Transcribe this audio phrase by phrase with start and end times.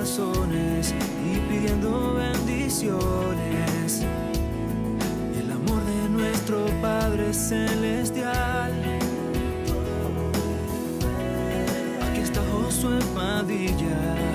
[0.00, 4.04] y pidiendo bendiciones.
[5.36, 8.72] El amor de nuestro Padre Celestial.
[12.10, 14.27] Aquí está Josué Padilla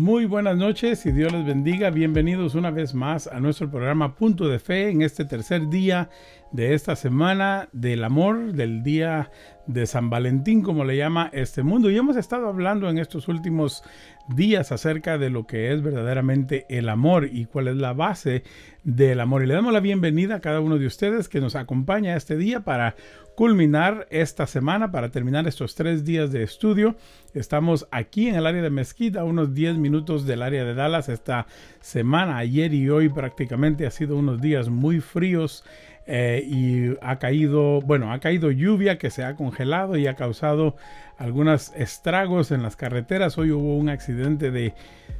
[0.00, 1.90] Muy buenas noches y Dios les bendiga.
[1.90, 6.08] Bienvenidos una vez más a nuestro programa Punto de Fe en este tercer día
[6.52, 9.30] de esta semana del amor, del día
[9.66, 11.90] de San Valentín, como le llama este mundo.
[11.90, 13.82] Y hemos estado hablando en estos últimos
[14.28, 18.42] días acerca de lo que es verdaderamente el amor y cuál es la base
[18.84, 19.42] del amor.
[19.42, 22.60] Y le damos la bienvenida a cada uno de ustedes que nos acompaña este día
[22.60, 22.96] para
[23.34, 26.96] culminar esta semana, para terminar estos tres días de estudio.
[27.32, 31.08] Estamos aquí en el área de Mezquita, unos 10 minutos del área de Dallas.
[31.08, 31.46] Esta
[31.80, 35.64] semana, ayer y hoy prácticamente ha sido unos días muy fríos.
[36.06, 40.76] Eh, y ha caído, bueno, ha caído lluvia que se ha congelado y ha causado
[41.18, 43.38] algunos estragos en las carreteras.
[43.38, 44.74] Hoy hubo un accidente de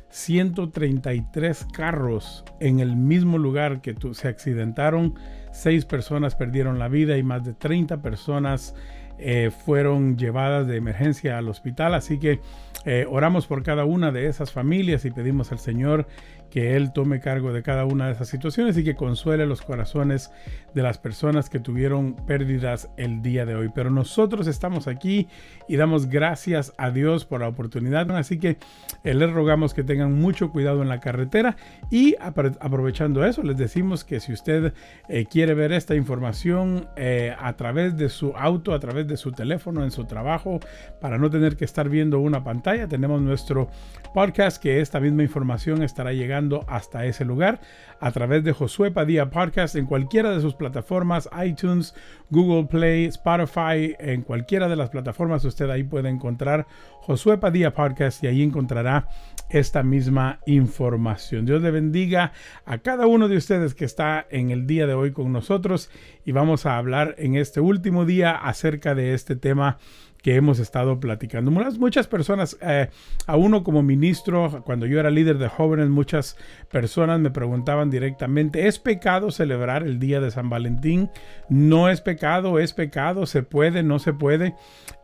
[0.09, 5.15] 133 carros en el mismo lugar que se accidentaron.
[5.53, 8.75] Seis personas perdieron la vida y más de 30 personas
[9.19, 11.95] eh, fueron llevadas de emergencia al hospital.
[11.95, 12.41] Así que
[12.87, 16.07] eh, oramos por cada una de esas familias y pedimos al Señor
[16.51, 20.31] que Él tome cargo de cada una de esas situaciones y que consuele los corazones
[20.75, 23.71] de las personas que tuvieron pérdidas el día de hoy.
[23.75, 25.29] Pero nosotros estamos aquí
[25.69, 28.11] y damos gracias a Dios por la oportunidad.
[28.17, 28.57] Así que
[29.05, 31.57] eh, les rogamos que tengan mucho cuidado en la carretera
[31.91, 34.73] y apro- aprovechando eso, les decimos que si usted
[35.09, 39.33] eh, quiere ver esta información eh, a través de su auto, a través de su
[39.33, 40.59] teléfono, en su trabajo,
[41.01, 43.69] para no tener que estar viendo una pantalla, tenemos nuestro
[44.15, 47.61] podcast que esta misma información estará llegando hasta ese lugar
[48.01, 51.95] a través de Josué Padilla Podcast en cualquiera de sus plataformas, iTunes,
[52.31, 56.67] Google Play, Spotify, en cualquiera de las plataformas usted ahí puede encontrar
[57.01, 59.09] Josué Padilla Podcast y ahí encontrará
[59.51, 61.45] esta misma información.
[61.45, 62.33] Dios le bendiga
[62.65, 65.91] a cada uno de ustedes que está en el día de hoy con nosotros
[66.25, 69.79] y vamos a hablar en este último día acerca de este tema
[70.23, 71.51] que hemos estado platicando.
[71.51, 72.89] Muchas, personas, eh,
[73.27, 76.37] a uno como ministro, cuando yo era líder de jóvenes, muchas
[76.71, 81.11] personas me preguntaban directamente, ¿es pecado celebrar el día de San Valentín?
[81.49, 84.55] No es pecado, es pecado, se puede, no se puede.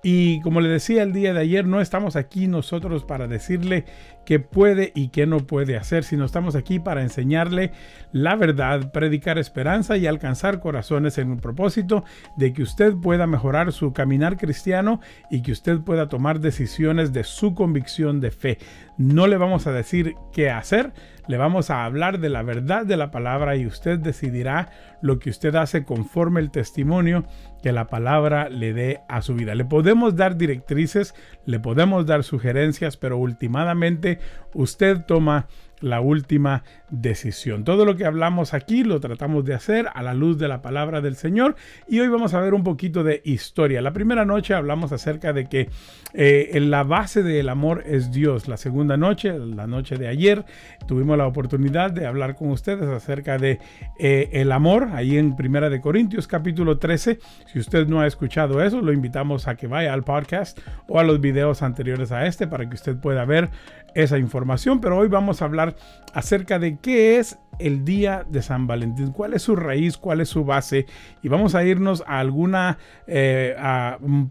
[0.03, 3.85] Y como le decía el día de ayer, no estamos aquí nosotros para decirle
[4.25, 7.73] qué puede y qué no puede hacer, sino estamos aquí para enseñarle
[8.13, 12.05] la verdad, predicar esperanza y alcanzar corazones en un propósito
[12.37, 15.01] de que usted pueda mejorar su caminar cristiano
[15.31, 18.59] y que usted pueda tomar decisiones de su convicción de fe.
[18.99, 20.93] No le vamos a decir qué hacer,
[21.29, 24.71] le vamos a hablar de la verdad de la palabra y usted decidirá
[25.03, 27.25] lo que usted hace conforme el testimonio
[27.63, 29.55] que la palabra le dé a su vida.
[29.55, 34.21] Le podemos dar directrices, le podemos dar sugerencias, pero últimamente
[34.55, 35.47] usted toma
[35.81, 37.65] la última decisión.
[37.65, 41.01] Todo lo que hablamos aquí lo tratamos de hacer a la luz de la palabra
[41.01, 41.57] del Señor
[41.89, 43.83] y hoy vamos a ver un poquito de historia.
[43.83, 45.69] La primera noche hablamos acerca de que
[46.15, 48.49] eh, en la base del amor es Dios.
[48.49, 50.45] La segunda noche, la noche de ayer,
[50.87, 53.59] tuvimos la oportunidad de hablar con ustedes acerca de
[53.99, 57.19] eh, el amor ahí en Primera de Corintios capítulo 13.
[57.47, 60.59] Si usted no ha escuchado eso, lo invitamos a que vaya al podcast
[60.89, 63.51] o a los videos anteriores a este para que usted pueda ver
[63.95, 64.81] esa información.
[64.81, 65.66] Pero hoy vamos a hablar
[66.13, 70.29] acerca de qué es el día de San Valentín, cuál es su raíz, cuál es
[70.29, 70.87] su base
[71.23, 73.57] y vamos a irnos a alguna eh,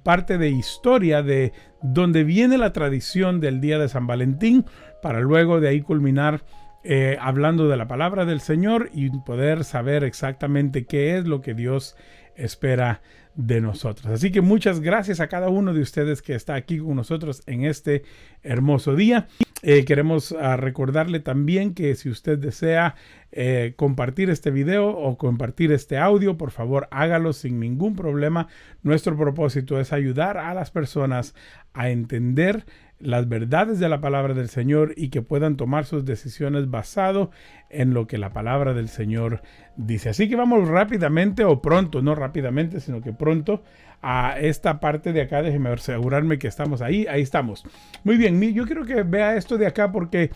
[0.03, 4.65] parte de historia de donde viene la tradición del día de San Valentín
[5.01, 6.43] para luego de ahí culminar
[6.83, 11.55] eh, hablando de la palabra del Señor y poder saber exactamente qué es lo que
[11.55, 11.95] Dios
[12.35, 13.01] espera
[13.35, 14.07] de nosotros.
[14.07, 17.65] Así que muchas gracias a cada uno de ustedes que está aquí con nosotros en
[17.65, 18.03] este
[18.43, 19.27] hermoso día.
[19.61, 22.95] Eh, queremos uh, recordarle también que si usted desea
[23.31, 28.47] eh, compartir este video o compartir este audio, por favor hágalo sin ningún problema.
[28.83, 31.33] Nuestro propósito es ayudar a las personas
[31.73, 32.65] a entender
[32.99, 37.29] las verdades de la palabra del Señor y que puedan tomar sus decisiones basado
[37.69, 39.41] en lo que la palabra del Señor
[39.75, 40.09] dice.
[40.09, 43.63] Así que vamos rápidamente o pronto, no rápidamente, sino que pronto
[44.01, 45.41] a esta parte de acá.
[45.41, 47.05] Déjeme asegurarme que estamos ahí.
[47.07, 47.65] Ahí estamos.
[48.03, 50.29] Muy bien, yo quiero que vea esto de acá porque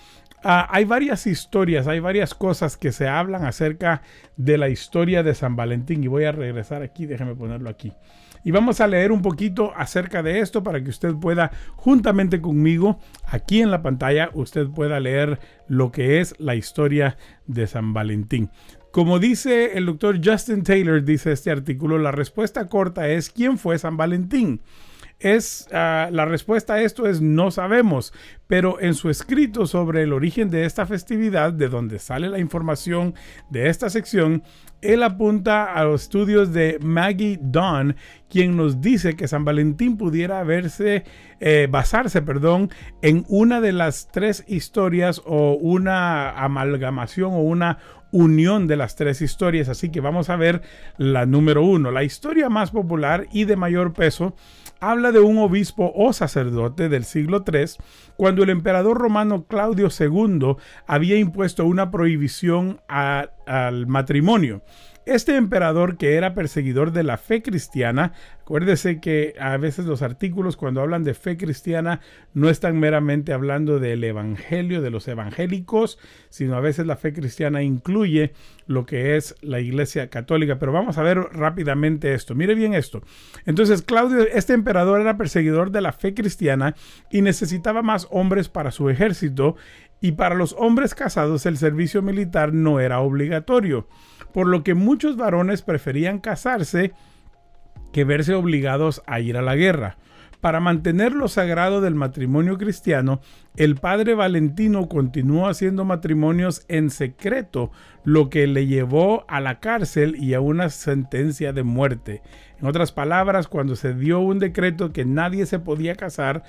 [0.43, 4.01] uh, hay varias historias, hay varias cosas que se hablan acerca
[4.35, 6.03] de la historia de San Valentín.
[6.03, 7.93] Y voy a regresar aquí, déjeme ponerlo aquí.
[8.43, 12.99] Y vamos a leer un poquito acerca de esto para que usted pueda, juntamente conmigo,
[13.25, 18.49] aquí en la pantalla, usted pueda leer lo que es la historia de San Valentín.
[18.91, 23.77] Como dice el doctor Justin Taylor, dice este artículo, la respuesta corta es ¿quién fue
[23.77, 24.61] San Valentín?
[25.19, 28.13] Es ah, la respuesta a esto es no sabemos,
[28.47, 33.15] pero en su escrito sobre el origen de esta festividad, de donde sale la información
[33.49, 34.43] de esta sección,
[34.81, 37.97] él apunta a los estudios de Maggie Dawn,
[38.29, 41.03] quien nos dice que San Valentín pudiera verse,
[41.41, 42.69] eh, basarse, perdón,
[43.01, 47.79] en una de las tres historias o una amalgamación o una
[48.11, 49.69] unión de las tres historias.
[49.69, 50.61] Así que vamos a ver
[50.97, 51.91] la número uno.
[51.91, 54.35] La historia más popular y de mayor peso
[54.79, 57.65] habla de un obispo o sacerdote del siglo III
[58.15, 60.55] cuando el emperador romano Claudio II
[60.87, 64.61] había impuesto una prohibición al matrimonio.
[65.05, 70.55] Este emperador que era perseguidor de la fe cristiana, acuérdese que a veces los artículos
[70.55, 72.01] cuando hablan de fe cristiana
[72.33, 75.97] no están meramente hablando del evangelio, de los evangélicos,
[76.29, 78.33] sino a veces la fe cristiana incluye
[78.67, 80.59] lo que es la iglesia católica.
[80.59, 82.35] Pero vamos a ver rápidamente esto.
[82.35, 83.01] Mire bien esto.
[83.45, 86.75] Entonces Claudio, este emperador era perseguidor de la fe cristiana
[87.09, 89.55] y necesitaba más hombres para su ejército
[90.01, 93.87] y para los hombres casados el servicio militar no era obligatorio
[94.33, 96.93] por lo que muchos varones preferían casarse
[97.91, 99.97] que verse obligados a ir a la guerra.
[100.41, 103.19] Para mantener lo sagrado del matrimonio cristiano,
[103.57, 107.71] el padre Valentino continuó haciendo matrimonios en secreto,
[108.05, 112.21] lo que le llevó a la cárcel y a una sentencia de muerte.
[112.57, 116.43] En otras palabras, cuando se dio un decreto que nadie se podía casar,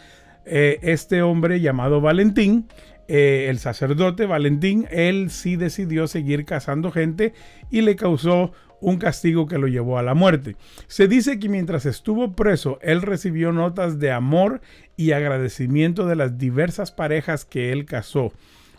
[0.46, 2.68] eh, este hombre llamado Valentín
[3.12, 7.34] eh, el sacerdote Valentín, él sí decidió seguir cazando gente
[7.68, 10.54] y le causó un castigo que lo llevó a la muerte.
[10.86, 14.60] Se dice que mientras estuvo preso, él recibió notas de amor
[14.96, 18.32] y agradecimiento de las diversas parejas que él casó,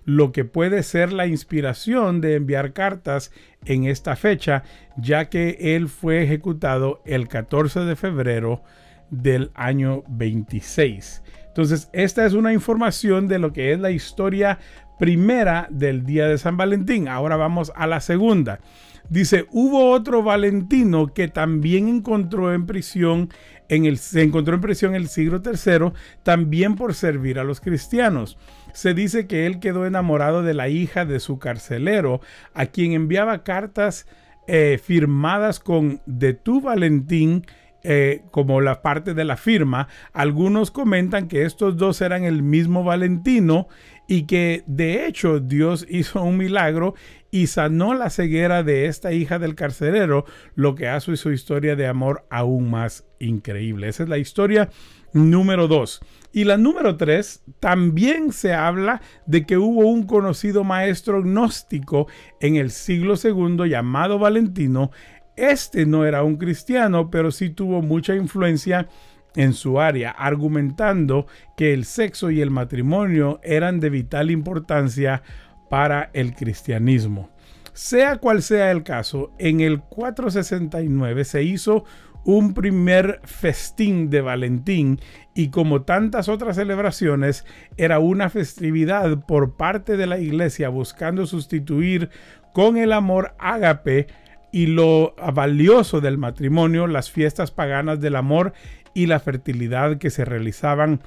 [0.05, 3.33] lo que puede ser la inspiración de enviar cartas
[3.65, 4.63] en esta fecha,
[4.95, 8.63] ya que él fue ejecutado el 14 de febrero
[9.09, 11.21] del año 26.
[11.51, 14.57] Entonces, esta es una información de lo que es la historia
[14.97, 17.09] primera del día de San Valentín.
[17.09, 18.61] Ahora vamos a la segunda.
[19.09, 23.27] Dice, hubo otro Valentino que también encontró en prisión,
[23.67, 25.91] en el, se encontró en prisión el siglo III,
[26.23, 28.37] también por servir a los cristianos.
[28.73, 32.21] Se dice que él quedó enamorado de la hija de su carcelero,
[32.53, 34.07] a quien enviaba cartas
[34.47, 37.45] eh, firmadas con de tu Valentín,
[37.83, 42.83] eh, como la parte de la firma, algunos comentan que estos dos eran el mismo
[42.83, 43.67] Valentino
[44.07, 46.95] y que de hecho Dios hizo un milagro
[47.31, 50.25] y sanó la ceguera de esta hija del carcelero,
[50.55, 53.87] lo que hace su historia de amor aún más increíble.
[53.87, 54.69] Esa es la historia
[55.13, 56.01] número dos.
[56.33, 62.07] Y la número tres, también se habla de que hubo un conocido maestro gnóstico
[62.39, 64.91] en el siglo segundo llamado Valentino,
[65.35, 68.87] este no era un cristiano, pero sí tuvo mucha influencia
[69.35, 75.23] en su área, argumentando que el sexo y el matrimonio eran de vital importancia
[75.69, 77.29] para el cristianismo.
[77.73, 81.85] Sea cual sea el caso, en el 469 se hizo
[82.23, 84.99] un primer festín de Valentín
[85.33, 87.45] y como tantas otras celebraciones
[87.77, 92.09] era una festividad por parte de la iglesia buscando sustituir
[92.53, 94.07] con el amor ágape
[94.51, 98.53] y lo valioso del matrimonio, las fiestas paganas del amor
[98.93, 101.01] y la fertilidad que se realizaban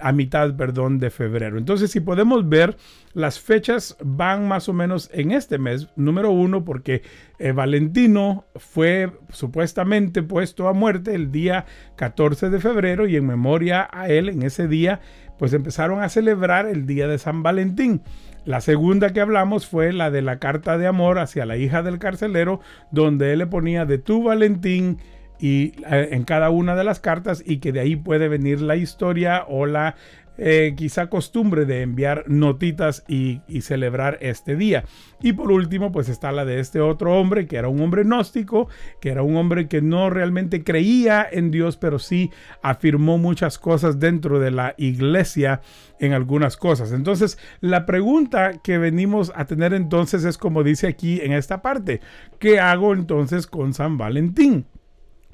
[0.00, 1.58] a mitad perdón, de febrero.
[1.58, 2.76] Entonces, si podemos ver,
[3.12, 7.02] las fechas van más o menos en este mes, número uno, porque
[7.38, 11.66] eh, Valentino fue supuestamente puesto a muerte el día
[11.96, 15.00] 14 de febrero y en memoria a él, en ese día,
[15.38, 18.02] pues empezaron a celebrar el día de San Valentín.
[18.48, 21.98] La segunda que hablamos fue la de la carta de amor hacia la hija del
[21.98, 24.96] carcelero, donde él le ponía de tu Valentín
[25.38, 28.76] y eh, en cada una de las cartas y que de ahí puede venir la
[28.76, 29.96] historia o la
[30.38, 34.84] eh, quizá costumbre de enviar notitas y, y, celebrar este día.
[35.20, 38.68] Y por último, pues está la de este otro hombre, que era un hombre gnóstico,
[39.00, 42.30] que era un hombre que no realmente creía en Dios, pero sí
[42.62, 45.60] afirmó muchas cosas dentro de la iglesia
[45.98, 46.92] en algunas cosas.
[46.92, 52.00] Entonces, la pregunta que venimos a tener entonces es como dice aquí en esta parte,
[52.38, 54.66] ¿qué hago entonces con San Valentín?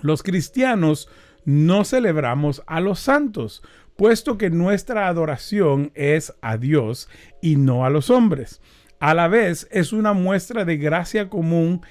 [0.01, 1.09] Los cristianos
[1.45, 3.63] no celebramos a los santos,
[3.97, 7.09] puesto que nuestra adoración es a Dios
[7.41, 8.61] y no a los hombres.
[9.01, 11.83] A la vez es una muestra de gracia común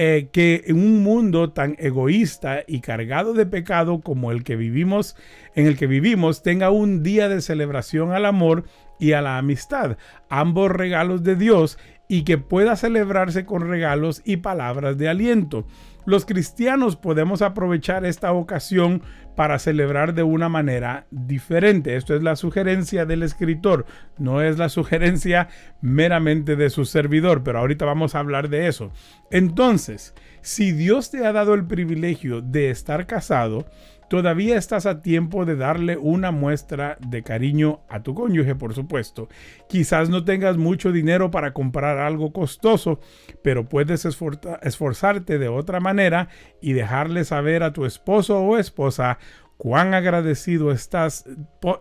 [0.00, 5.16] eh, que en un mundo tan egoísta y cargado de pecado como el que vivimos,
[5.56, 8.64] en el que vivimos, tenga un día de celebración al amor
[9.00, 9.96] y a la amistad,
[10.28, 15.66] ambos regalos de Dios, y que pueda celebrarse con regalos y palabras de aliento.
[16.06, 19.02] Los cristianos podemos aprovechar esta ocasión
[19.38, 21.94] para celebrar de una manera diferente.
[21.94, 23.86] Esto es la sugerencia del escritor,
[24.18, 25.46] no es la sugerencia
[25.80, 28.90] meramente de su servidor, pero ahorita vamos a hablar de eso.
[29.30, 33.64] Entonces, si Dios te ha dado el privilegio de estar casado,
[34.08, 39.28] todavía estás a tiempo de darle una muestra de cariño a tu cónyuge, por supuesto.
[39.68, 43.00] Quizás no tengas mucho dinero para comprar algo costoso,
[43.42, 46.28] pero puedes esforzarte de otra manera
[46.62, 49.18] y dejarle saber a tu esposo o esposa
[49.58, 51.26] cuán agradecido estás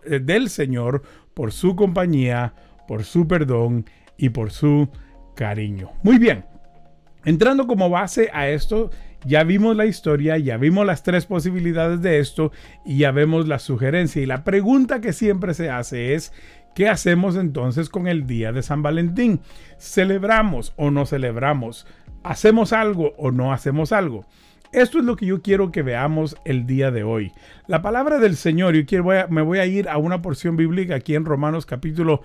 [0.04, 1.04] eh, del Señor
[1.34, 2.54] por su compañía,
[2.88, 3.86] por su perdón
[4.18, 4.90] y por su
[5.36, 5.92] cariño.
[6.04, 6.44] Muy bien,
[7.24, 8.90] entrando como base a esto,
[9.26, 12.52] ya vimos la historia, ya vimos las tres posibilidades de esto
[12.86, 14.22] y ya vemos la sugerencia.
[14.22, 16.34] Y la pregunta que siempre se hace es,
[16.76, 19.42] ¿qué hacemos entonces con el día de San Valentín?
[19.78, 21.86] ¿Celebramos o no celebramos?
[22.24, 24.26] ¿Hacemos algo o no hacemos algo?
[24.78, 27.32] Esto es lo que yo quiero que veamos el día de hoy.
[27.66, 31.16] La palabra del Señor, yo quiero, me voy a ir a una porción bíblica aquí
[31.16, 32.22] en Romanos capítulo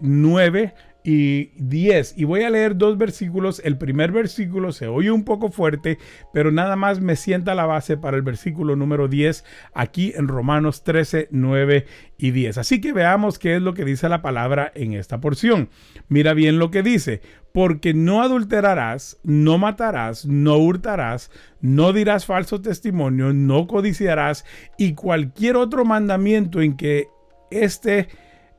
[0.00, 0.74] 9, eh,
[1.06, 2.14] y 10.
[2.16, 3.62] Y voy a leer dos versículos.
[3.64, 5.98] El primer versículo se oye un poco fuerte,
[6.32, 10.82] pero nada más me sienta la base para el versículo número 10 aquí en Romanos
[10.82, 11.86] 13, 9
[12.18, 12.58] y 10.
[12.58, 15.68] Así que veamos qué es lo que dice la palabra en esta porción.
[16.08, 17.20] Mira bien lo que dice.
[17.52, 24.44] Porque no adulterarás, no matarás, no hurtarás, no dirás falso testimonio, no codiciarás
[24.76, 27.06] y cualquier otro mandamiento en que
[27.52, 28.08] este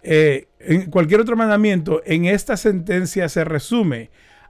[0.03, 4.09] eh, en cualquier otro mandamiento, en esta sentencia se resume,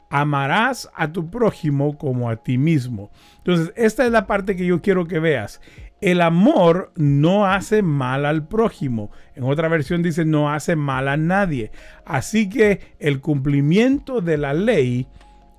[0.10, 3.12] amarás a tu prójimo como a ti mismo.
[3.40, 5.62] Entonces, esta es la parte que yo quiero que veas.
[6.00, 9.12] El amor no hace mal al prójimo.
[9.36, 11.72] En otra versión dice no hace mal a nadie.
[12.06, 15.08] Así que el cumplimiento de la ley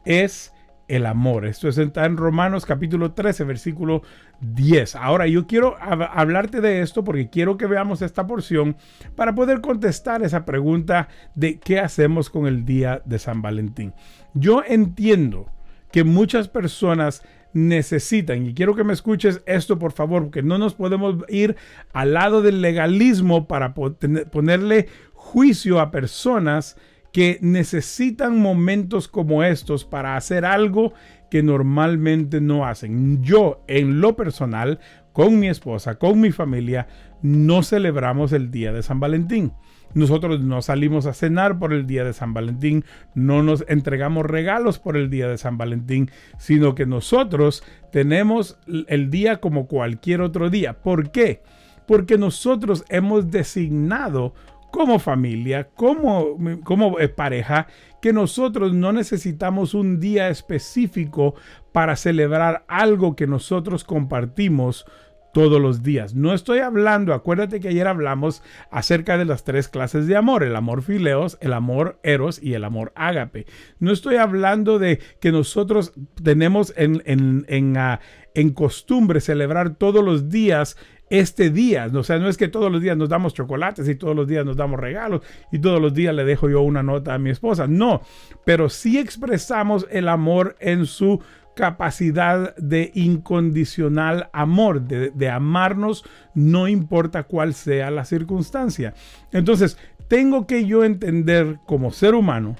[0.04, 0.52] es
[0.88, 1.46] el amor.
[1.46, 4.02] Esto está en Romanos capítulo 13, versículo
[4.40, 4.96] 10.
[4.96, 8.76] Ahora yo quiero hablarte de esto porque quiero que veamos esta porción
[9.14, 13.92] para poder contestar esa pregunta de qué hacemos con el día de San Valentín.
[14.34, 15.46] Yo entiendo
[15.92, 20.74] que muchas personas necesitan, y quiero que me escuches esto por favor, porque no nos
[20.74, 21.56] podemos ir
[21.92, 26.76] al lado del legalismo para ponerle juicio a personas
[27.18, 30.92] que necesitan momentos como estos para hacer algo
[31.32, 33.24] que normalmente no hacen.
[33.24, 34.78] Yo, en lo personal,
[35.12, 36.86] con mi esposa, con mi familia,
[37.20, 39.50] no celebramos el día de San Valentín.
[39.94, 42.84] Nosotros no salimos a cenar por el día de San Valentín,
[43.16, 49.10] no nos entregamos regalos por el día de San Valentín, sino que nosotros tenemos el
[49.10, 50.74] día como cualquier otro día.
[50.82, 51.42] ¿Por qué?
[51.84, 54.34] Porque nosotros hemos designado
[54.70, 57.66] como familia, como, como eh, pareja,
[58.00, 61.34] que nosotros no necesitamos un día específico
[61.72, 64.86] para celebrar algo que nosotros compartimos
[65.32, 66.14] todos los días.
[66.14, 70.56] No estoy hablando, acuérdate que ayer hablamos acerca de las tres clases de amor, el
[70.56, 73.46] amor fileos, el amor eros y el amor ágape.
[73.78, 78.00] No estoy hablando de que nosotros tenemos en, en, en, ah,
[78.34, 80.76] en costumbre celebrar todos los días
[81.10, 81.90] este día.
[81.92, 84.44] O sea, no es que todos los días nos damos chocolates y todos los días
[84.44, 87.66] nos damos regalos y todos los días le dejo yo una nota a mi esposa.
[87.66, 88.02] No,
[88.44, 91.20] pero sí expresamos el amor en su
[91.54, 98.94] capacidad de incondicional amor, de, de amarnos, no importa cuál sea la circunstancia.
[99.32, 102.56] Entonces, tengo que yo entender como ser humano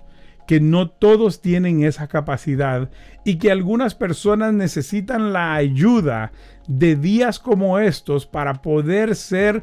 [0.48, 2.88] que no todos tienen esa capacidad
[3.22, 6.32] y que algunas personas necesitan la ayuda
[6.66, 9.62] de días como estos para poder ser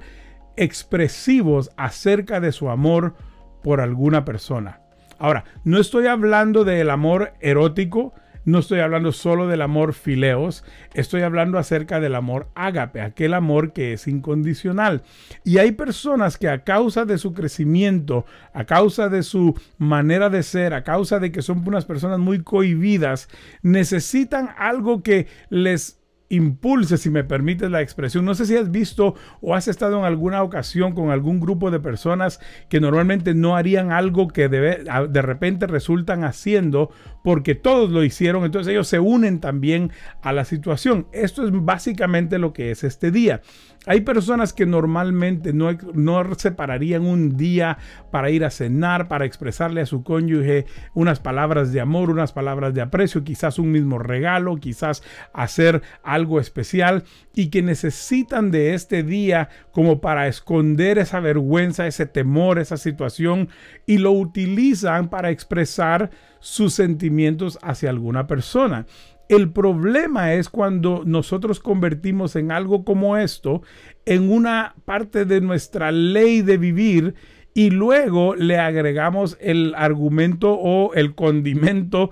[0.55, 3.15] expresivos acerca de su amor
[3.63, 4.81] por alguna persona.
[5.17, 8.13] Ahora, no estoy hablando del amor erótico,
[8.45, 13.73] no estoy hablando solo del amor fileos, estoy hablando acerca del amor ágape, aquel amor
[13.73, 15.03] que es incondicional.
[15.43, 20.43] Y hay personas que a causa de su crecimiento, a causa de su manera de
[20.43, 23.29] ser, a causa de que son unas personas muy cohibidas,
[23.61, 28.25] necesitan algo que les impulse, si me permites la expresión.
[28.25, 31.79] No sé si has visto o has estado en alguna ocasión con algún grupo de
[31.79, 32.39] personas
[32.69, 36.89] que normalmente no harían algo que de, repente resultan haciendo
[37.23, 39.91] porque todos lo hicieron, entonces ellos se unen también
[40.21, 41.07] a la situación.
[41.11, 43.41] Esto es básicamente lo que es este día.
[43.87, 47.77] Hay personas que normalmente no, no separarían un día
[48.11, 50.65] para ir a cenar, para expresarle a su cónyuge
[50.95, 55.03] unas palabras de amor, unas palabras de aprecio, quizás un mismo regalo, quizás
[55.33, 57.03] hacer algo especial
[57.33, 63.49] y que necesitan de este día como para esconder esa vergüenza, ese temor, esa situación
[63.85, 68.85] y lo utilizan para expresar sus sentimientos hacia alguna persona.
[69.27, 73.63] El problema es cuando nosotros convertimos en algo como esto
[74.05, 77.15] en una parte de nuestra ley de vivir
[77.55, 82.11] y luego le agregamos el argumento o el condimento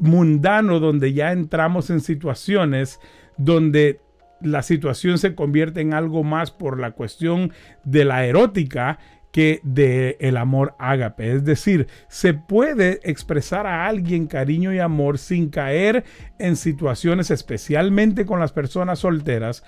[0.00, 2.98] mundano donde ya entramos en situaciones
[3.38, 4.00] donde
[4.40, 7.52] la situación se convierte en algo más por la cuestión
[7.84, 8.98] de la erótica
[9.32, 11.32] que de el amor ágape.
[11.32, 16.04] Es decir, se puede expresar a alguien cariño y amor sin caer
[16.38, 19.64] en situaciones, especialmente con las personas solteras,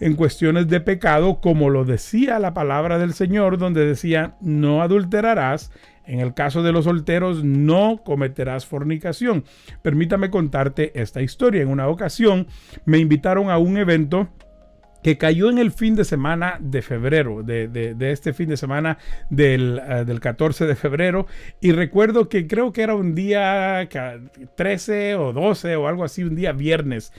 [0.00, 5.72] en cuestiones de pecado, como lo decía la palabra del Señor, donde decía, no adulterarás.
[6.06, 9.44] En el caso de los solteros, no cometerás fornicación.
[9.82, 11.62] Permítame contarte esta historia.
[11.62, 12.46] En una ocasión
[12.84, 14.28] me invitaron a un evento
[15.06, 18.98] que cayó en el fin de semana de febrero, de, este fin de semana
[19.30, 21.28] del, uh, del, 14 de febrero.
[21.60, 23.88] Y recuerdo que creo que era un día
[24.56, 27.12] 13 o 12 o algo así, un día viernes.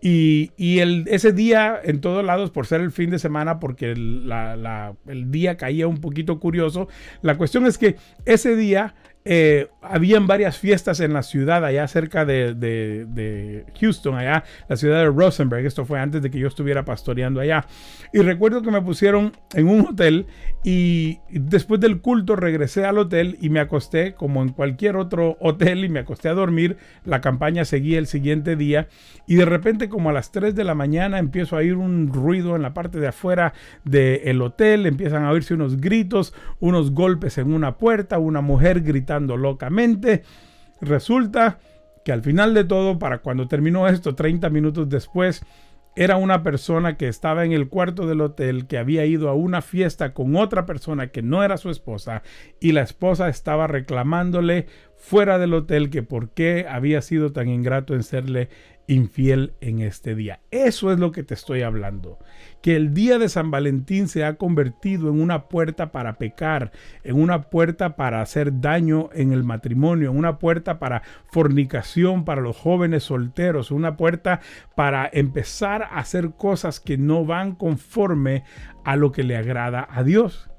[0.00, 3.90] Y, y el, ese día en todos lados, por ser el fin de semana, porque
[3.90, 6.86] el, la, el día caía un poquito curioso,
[7.22, 12.24] la cuestión es que ese día eh, habían varias fiestas en la ciudad, allá cerca
[12.24, 15.64] de, de, Houston, allá, la ciudad de Rosenberg.
[15.64, 17.66] Esto fue antes de que yo estuviera pastoreando allá.
[18.12, 20.26] Y recuerdo que me pusieron en un hotel
[20.64, 25.84] y después del culto regresé al hotel y me acosté como en cualquier otro hotel
[25.84, 26.76] y me acosté a dormir.
[27.04, 28.88] La campaña seguía el siguiente día
[29.26, 32.56] y de repente como a las 3 de la mañana empiezo a oír un ruido
[32.56, 33.52] en la parte de afuera
[33.84, 39.11] del hotel, empiezan a oírse unos gritos, unos golpes en una puerta, una mujer gritando
[39.20, 40.22] locamente.
[40.80, 41.58] Resulta
[42.04, 45.44] que al final de todo, para cuando terminó esto, 30 minutos después,
[45.94, 49.60] era una persona que estaba en el cuarto del hotel, que había ido a una
[49.60, 52.22] fiesta con otra persona que no era su esposa,
[52.60, 57.94] y la esposa estaba reclamándole fuera del hotel que por qué había sido tan ingrato
[57.94, 58.48] en serle
[58.86, 60.40] infiel en este día.
[60.50, 62.18] Eso es lo que te estoy hablando.
[62.62, 67.20] Que el día de San Valentín se ha convertido en una puerta para pecar, en
[67.20, 72.56] una puerta para hacer daño en el matrimonio, en una puerta para fornicación para los
[72.56, 74.40] jóvenes solteros, una puerta
[74.76, 78.44] para empezar a hacer cosas que no van conforme
[78.84, 80.51] a lo que le agrada a Dios.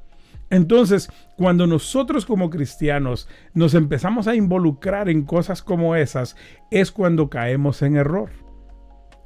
[0.54, 6.36] Entonces, cuando nosotros como cristianos nos empezamos a involucrar en cosas como esas,
[6.70, 8.30] es cuando caemos en error.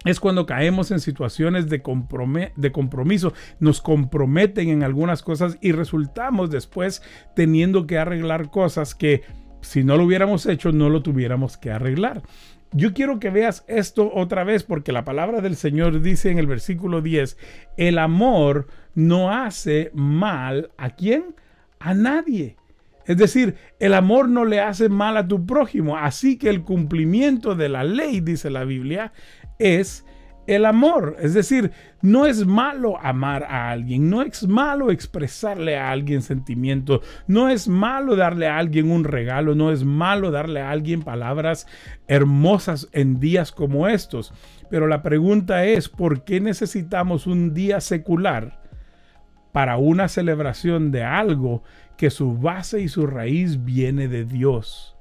[0.05, 7.01] Es cuando caemos en situaciones de, compromiso, nos comprometen en algunas cosas y resultamos después
[7.35, 9.23] teniendo que arreglar cosas que
[9.59, 12.21] si no lo hubiéramos hecho no lo tuviéramos que arreglar.
[12.73, 16.47] Yo quiero que veas esto otra vez porque la palabra del Señor dice en el
[16.47, 17.37] versículo 10,
[17.77, 21.35] el amor no hace mal a quién?
[21.79, 22.57] A nadie.
[23.05, 25.97] Es decir, el amor no le hace mal a tu prójimo.
[25.97, 29.13] Así que el cumplimiento de la ley, dice la Biblia,
[29.59, 30.05] es
[30.47, 31.17] el amor.
[31.19, 37.01] Es decir, no es malo amar a alguien, no es malo expresarle a alguien sentimientos,
[37.27, 41.67] no es malo darle a alguien un regalo, no es malo darle a alguien palabras
[42.07, 44.33] hermosas en días como estos.
[44.69, 48.61] Pero la pregunta es, ¿por qué necesitamos un día secular
[49.51, 51.63] para una celebración de algo
[51.97, 54.96] que su base y su raíz viene de Dios?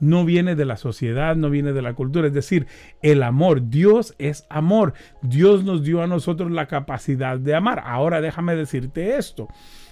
[0.00, 2.28] No viene de la sociedad, no viene de la cultura.
[2.28, 2.66] Es decir,
[3.02, 3.68] el amor.
[3.68, 4.94] Dios es amor.
[5.22, 7.82] Dios nos dio a nosotros la capacidad de amar.
[7.84, 9.48] Ahora déjame decirte esto.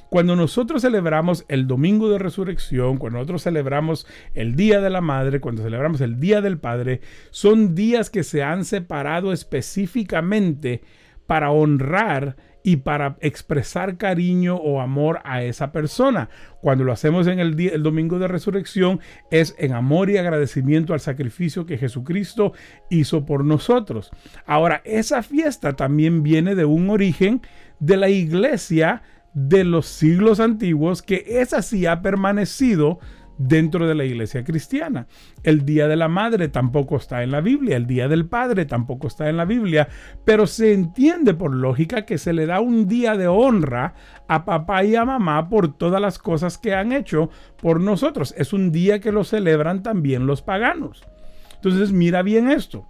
[0.08, 5.40] Cuando nosotros celebramos el domingo de resurrección, cuando nosotros celebramos el Día de la Madre,
[5.40, 10.82] cuando celebramos el Día del Padre, son días que se han separado específicamente
[11.26, 16.30] para honrar y para expresar cariño o amor a esa persona.
[16.60, 18.98] Cuando lo hacemos en el, día, el domingo de resurrección
[19.30, 22.54] es en amor y agradecimiento al sacrificio que Jesucristo
[22.90, 24.10] hizo por nosotros.
[24.46, 27.40] Ahora, esa fiesta también viene de un origen
[27.78, 29.02] de la iglesia
[29.32, 32.98] de los siglos antiguos, que esa sí ha permanecido
[33.38, 35.06] dentro de la iglesia cristiana.
[35.42, 39.06] El Día de la Madre tampoco está en la Biblia, el Día del Padre tampoco
[39.06, 39.88] está en la Biblia,
[40.24, 43.94] pero se entiende por lógica que se le da un día de honra
[44.28, 48.34] a papá y a mamá por todas las cosas que han hecho por nosotros.
[48.36, 51.04] Es un día que lo celebran también los paganos.
[51.54, 52.86] Entonces mira bien esto.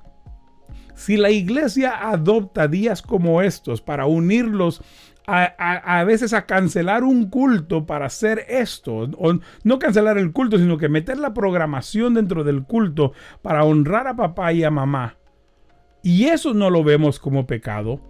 [0.95, 4.83] Si la iglesia adopta días como estos para unirlos
[5.27, 10.79] a, veces a cancelar un culto para hacer esto, o no cancelar el culto, sino
[10.79, 13.13] que meter la programación dentro del culto
[13.43, 15.17] para honrar a papá y a mamá.
[16.03, 18.01] Y eso no lo vemos como pecado.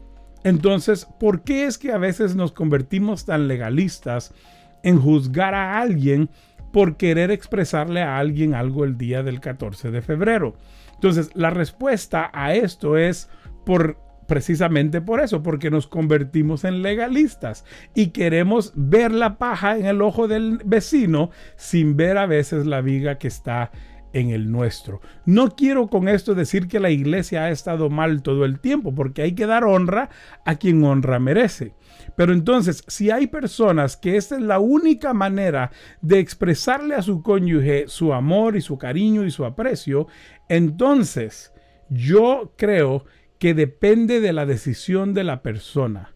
[0.44, 4.34] Entonces, ¿por qué es que a veces nos convertimos tan legalistas
[4.82, 6.28] en juzgar a alguien
[6.72, 10.54] por querer expresarle a alguien algo el día del 14 de febrero?
[10.94, 13.30] Entonces, la respuesta a esto es
[13.64, 19.86] por precisamente por eso, porque nos convertimos en legalistas y queremos ver la paja en
[19.86, 23.70] el ojo del vecino sin ver a veces la viga que está
[24.12, 25.00] en el nuestro.
[25.26, 29.22] No quiero con esto decir que la iglesia ha estado mal todo el tiempo, porque
[29.22, 30.08] hay que dar honra
[30.44, 31.74] a quien honra merece.
[32.16, 37.22] Pero entonces, si hay personas que esta es la única manera de expresarle a su
[37.22, 40.06] cónyuge su amor y su cariño y su aprecio,
[40.48, 41.52] entonces
[41.90, 43.04] yo creo
[43.38, 46.14] que depende de la decisión de la persona.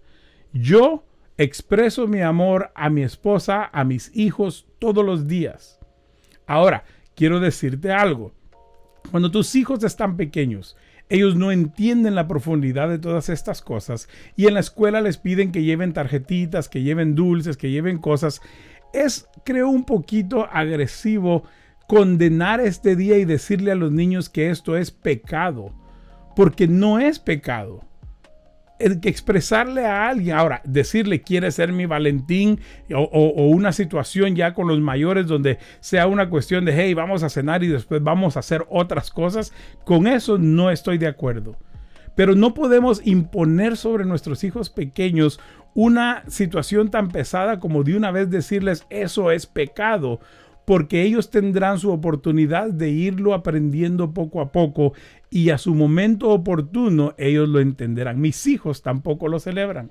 [0.52, 1.04] Yo
[1.36, 5.80] expreso mi amor a mi esposa, a mis hijos todos los días.
[6.46, 8.32] Ahora, quiero decirte algo.
[9.10, 10.76] Cuando tus hijos están pequeños,
[11.08, 15.50] ellos no entienden la profundidad de todas estas cosas y en la escuela les piden
[15.50, 18.40] que lleven tarjetitas, que lleven dulces, que lleven cosas.
[18.92, 21.44] Es, creo, un poquito agresivo
[21.88, 25.72] condenar este día y decirle a los niños que esto es pecado
[26.34, 27.84] porque no es pecado.
[28.78, 32.60] El que expresarle a alguien, ahora, decirle quiere ser mi Valentín
[32.94, 37.28] o, una situación ya con los mayores donde sea una cuestión de, hey, vamos a
[37.28, 39.52] cenar y después vamos a hacer otras cosas,
[39.84, 41.56] con eso no estoy de acuerdo.
[42.16, 45.40] Pero no podemos imponer sobre nuestros hijos pequeños
[45.74, 50.20] una situación tan pesada como de una vez decirles eso es pecado
[50.70, 54.92] porque ellos tendrán su oportunidad de irlo aprendiendo poco a poco
[55.28, 58.20] y a su momento oportuno ellos lo entenderán.
[58.20, 59.90] Mis hijos tampoco lo celebran.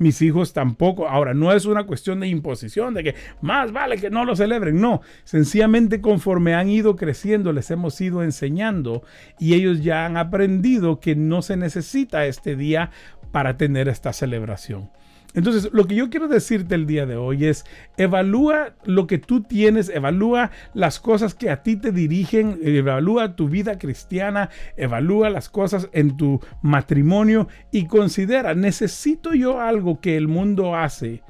[0.00, 1.06] Mis hijos tampoco.
[1.06, 4.80] Ahora, no es una cuestión de imposición, de que más vale que no lo celebren.
[4.80, 9.04] No, sencillamente conforme han ido creciendo, les hemos ido enseñando
[9.38, 12.90] y ellos ya han aprendido que no se necesita este día
[13.30, 14.90] para tener esta celebración.
[15.36, 17.66] Entonces, lo que yo quiero decirte el día de hoy es,
[17.98, 23.46] evalúa lo que tú tienes, evalúa las cosas que a ti te dirigen, evalúa tu
[23.46, 30.26] vida cristiana, evalúa las cosas en tu matrimonio y considera, ¿necesito yo algo que el
[30.26, 31.22] mundo hace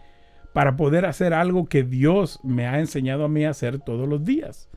[0.52, 4.24] para poder hacer algo que Dios me ha enseñado a mí a hacer todos los
[4.24, 4.68] días?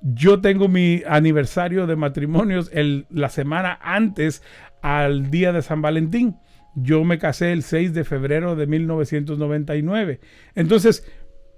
[0.00, 2.70] Yo tengo mi aniversario de matrimonios
[3.10, 4.44] la semana antes
[4.80, 6.36] al día de San Valentín.
[6.82, 10.20] Yo me casé el 6 de febrero de 1999.
[10.54, 11.04] Entonces,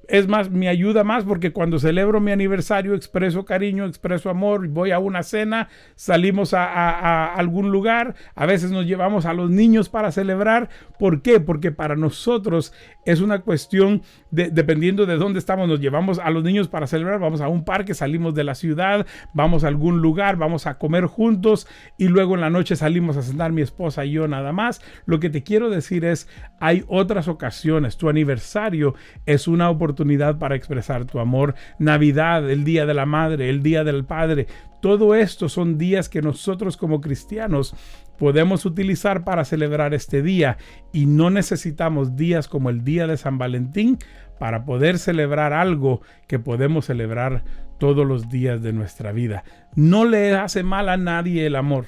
[0.08, 4.90] es más, me ayuda más porque cuando celebro mi aniversario expreso cariño, expreso amor, voy
[4.90, 10.10] a una cena, salimos a, algún lugar, a veces nos llevamos a los niños para
[10.12, 10.68] celebrar.
[10.98, 11.40] ¿Por qué?
[11.40, 12.72] Porque para nosotros
[13.04, 17.20] es una cuestión de, dependiendo de dónde estamos, nos llevamos a los niños para celebrar,
[17.20, 21.06] vamos a un parque, salimos de la ciudad, vamos a algún lugar, vamos a comer
[21.06, 24.82] juntos y luego en la noche salimos a cenar mi esposa y yo nada más.
[25.06, 26.28] Lo que te quiero decir es,
[26.60, 28.94] hay otras ocasiones, tu aniversario
[29.26, 29.91] es una oportunidad
[30.38, 34.46] para expresar tu amor, Navidad, el Día de la Madre, el Día del Padre,
[34.81, 37.74] todo esto son días que nosotros como cristianos
[38.18, 40.59] podemos utilizar para celebrar este día
[40.92, 43.98] y no necesitamos días como el día de San Valentín
[44.38, 47.44] para poder celebrar algo que podemos celebrar
[47.78, 49.44] todos los días de nuestra vida.
[49.76, 51.87] No le hace mal a nadie el amor,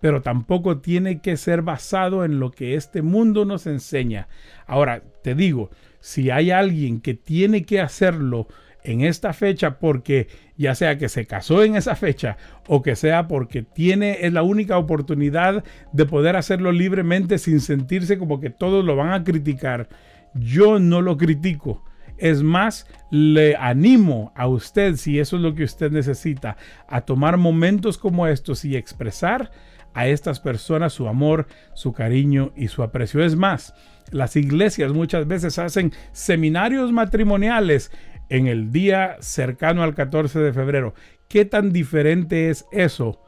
[0.00, 4.26] pero tampoco tiene que ser basado en lo que este mundo nos enseña.
[4.66, 8.48] Ahora, te digo, si hay alguien que tiene que hacerlo
[8.82, 12.36] en esta fecha porque ya sea que se casó en esa fecha
[12.66, 18.18] o que sea porque tiene es la única oportunidad de poder hacerlo libremente sin sentirse
[18.18, 19.88] como que todos lo van a criticar.
[20.34, 21.84] Yo no lo critico.
[22.16, 27.38] Es más, le animo a usted, si eso es lo que usted necesita, a tomar
[27.38, 29.50] momentos como estos y expresar
[29.94, 33.24] a estas personas su amor, su cariño y su aprecio.
[33.24, 33.74] Es más,
[34.10, 37.90] las iglesias muchas veces hacen seminarios matrimoniales
[38.28, 40.94] en el día cercano al 14 de febrero.
[41.28, 43.22] ¿Qué tan diferente es eso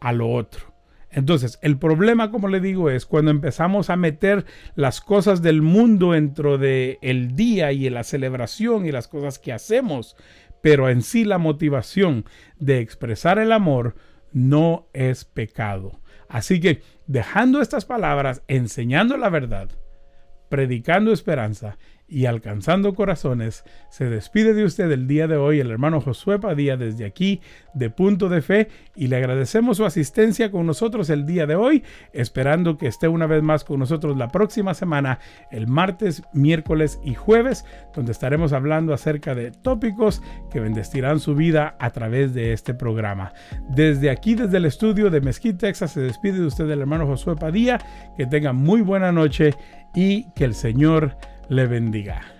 [0.00, 0.70] a lo otro?
[1.12, 4.44] Entonces, el problema, como le digo, es cuando empezamos a meter
[4.76, 9.52] las cosas del mundo dentro del el día y la celebración y las cosas que
[9.52, 10.16] hacemos,
[10.60, 12.26] pero en sí la motivación
[12.58, 13.96] de expresar el amor
[14.32, 16.00] no es pecado.
[16.28, 19.68] Así que, dejando estas palabras, enseñando la verdad,
[20.48, 21.78] predicando esperanza
[22.10, 26.76] y alcanzando corazones, se despide de usted el día de hoy el hermano Josué Padilla
[26.76, 27.40] desde aquí
[27.72, 31.84] de Punto de Fe y le agradecemos su asistencia con nosotros el día de hoy,
[32.12, 35.20] esperando que esté una vez más con nosotros la próxima semana,
[35.52, 40.20] el martes, miércoles y jueves, donde estaremos hablando acerca de tópicos
[40.50, 43.32] que bendecirán su vida a través de este programa.
[43.68, 47.36] Desde aquí, desde el estudio de Mesquite, Texas, se despide de usted el hermano Josué
[47.36, 47.78] Padilla,
[48.16, 49.54] que tenga muy buena noche
[49.94, 51.16] y que el Señor
[51.50, 52.39] le bendiga.